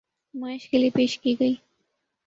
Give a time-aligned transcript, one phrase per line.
[0.33, 1.55] نمائش کے لیے پیش کی گئی۔